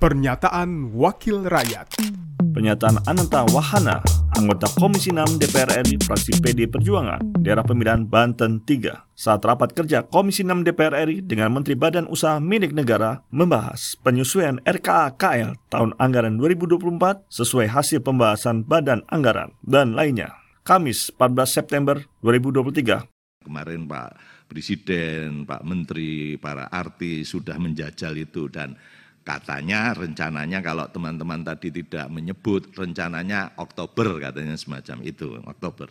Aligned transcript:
Pernyataan 0.00 0.96
Wakil 0.96 1.44
Rakyat 1.44 2.00
Pernyataan 2.56 3.04
Ananta 3.04 3.44
Wahana, 3.52 4.00
anggota 4.32 4.64
Komisi 4.80 5.12
6 5.12 5.36
DPR 5.36 5.84
RI 5.84 6.00
fraksi 6.00 6.40
PD 6.40 6.64
Perjuangan, 6.72 7.20
daerah 7.44 7.60
pemilihan 7.60 8.08
Banten 8.08 8.64
3, 8.64 8.96
saat 9.12 9.44
rapat 9.44 9.76
kerja 9.76 10.08
Komisi 10.08 10.40
6 10.40 10.64
DPR 10.64 11.04
RI 11.04 11.20
dengan 11.20 11.52
Menteri 11.52 11.76
Badan 11.76 12.08
Usaha 12.08 12.40
Milik 12.40 12.72
Negara 12.72 13.20
membahas 13.28 14.00
penyesuaian 14.00 14.64
RKA 14.64 15.20
KL 15.20 15.60
tahun 15.68 15.92
anggaran 16.00 16.40
2024 16.40 17.28
sesuai 17.28 17.68
hasil 17.68 18.00
pembahasan 18.00 18.64
Badan 18.64 19.04
Anggaran 19.12 19.52
dan 19.68 19.92
lainnya. 19.92 20.32
Kamis 20.64 21.12
14 21.12 21.44
September 21.44 22.00
2023. 22.24 23.04
Kemarin 23.44 23.84
Pak 23.84 24.16
Presiden, 24.48 25.44
Pak 25.44 25.60
Menteri, 25.60 26.40
para 26.40 26.72
artis 26.72 27.36
sudah 27.36 27.60
menjajal 27.60 28.16
itu 28.16 28.48
dan 28.48 28.80
katanya 29.30 29.94
rencananya 29.94 30.58
kalau 30.58 30.90
teman-teman 30.90 31.46
tadi 31.46 31.70
tidak 31.70 32.10
menyebut 32.10 32.74
rencananya 32.74 33.54
Oktober 33.60 34.18
katanya 34.18 34.58
semacam 34.58 34.98
itu 35.06 35.38
Oktober. 35.46 35.88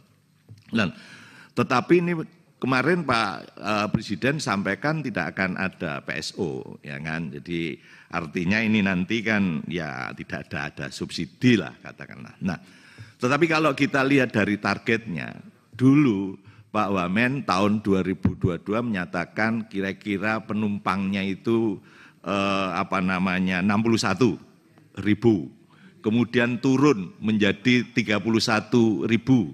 Dan 0.69 0.91
tetapi 1.55 1.95
ini 2.03 2.13
kemarin 2.59 3.07
Pak 3.07 3.31
eh, 3.55 3.87
Presiden 3.89 4.43
sampaikan 4.43 4.99
tidak 4.99 5.35
akan 5.35 5.55
ada 5.55 6.03
PSO 6.03 6.83
ya 6.83 6.99
kan. 6.99 7.31
Jadi 7.31 7.79
artinya 8.11 8.59
ini 8.59 8.83
nanti 8.83 9.23
kan 9.23 9.63
ya 9.65 10.11
tidak 10.13 10.51
ada 10.51 10.59
ada 10.69 10.85
subsidi 10.91 11.55
lah 11.55 11.73
katakanlah. 11.79 12.35
Nah, 12.43 12.59
tetapi 13.17 13.45
kalau 13.47 13.71
kita 13.73 14.03
lihat 14.03 14.35
dari 14.35 14.59
targetnya 14.59 15.33
dulu 15.73 16.35
Pak 16.69 16.89
Wamen 16.93 17.49
tahun 17.49 17.81
2022 17.81 18.61
menyatakan 18.85 19.65
kira-kira 19.65 20.37
penumpangnya 20.45 21.25
itu 21.25 21.81
eh, 22.23 22.69
apa 22.75 22.99
namanya 22.99 23.63
61 23.63 24.39
ribu. 25.03 25.51
Kemudian 25.99 26.63
turun 26.63 27.11
menjadi 27.19 27.83
31 27.91 29.07
ribu. 29.07 29.51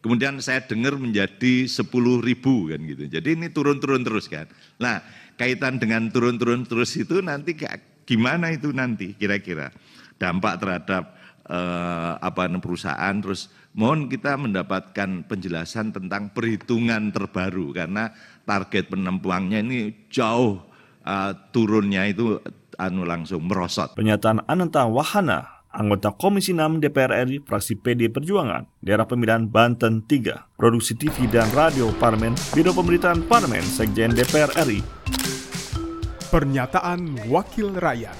Kemudian 0.00 0.36
saya 0.40 0.60
dengar 0.64 0.96
menjadi 1.00 1.64
10 1.64 1.80
ribu 2.20 2.68
kan 2.68 2.80
gitu. 2.84 3.04
Jadi 3.08 3.28
ini 3.40 3.48
turun-turun 3.48 4.04
terus 4.04 4.28
kan. 4.28 4.48
Nah 4.80 5.00
kaitan 5.36 5.80
dengan 5.80 6.08
turun-turun 6.12 6.64
terus 6.68 6.92
itu 6.96 7.20
nanti 7.24 7.56
gimana 8.04 8.52
itu 8.52 8.70
nanti 8.70 9.16
kira-kira 9.16 9.72
dampak 10.20 10.60
terhadap 10.60 11.16
eh, 11.48 12.12
apa 12.20 12.48
perusahaan 12.60 13.16
terus 13.18 13.50
mohon 13.74 14.06
kita 14.06 14.38
mendapatkan 14.38 15.26
penjelasan 15.26 15.90
tentang 15.90 16.30
perhitungan 16.30 17.10
terbaru 17.10 17.74
karena 17.74 18.12
target 18.46 18.92
penumpangnya 18.92 19.64
ini 19.64 20.08
jauh 20.12 20.62
uh, 21.04 21.32
turunnya 21.52 22.08
itu 22.08 22.40
anu 22.80 23.06
langsung 23.06 23.44
merosot. 23.46 23.94
Pernyataan 23.94 24.42
Ananta 24.50 24.88
Wahana, 24.88 25.62
anggota 25.70 26.10
Komisi 26.16 26.56
6 26.56 26.82
DPR 26.82 27.22
RI 27.28 27.44
fraksi 27.44 27.78
PD 27.78 28.10
Perjuangan, 28.10 28.66
daerah 28.82 29.06
pemilihan 29.06 29.46
Banten 29.46 30.02
3, 30.02 30.58
produksi 30.58 30.98
TV 30.98 31.30
dan 31.30 31.46
radio 31.54 31.92
Parmen, 32.00 32.34
Biro 32.50 32.74
Pemberitaan 32.74 33.22
Parmen, 33.30 33.62
Sekjen 33.62 34.16
DPR 34.16 34.50
RI. 34.66 34.82
Pernyataan 36.34 37.30
Wakil 37.30 37.78
Rakyat 37.78 38.18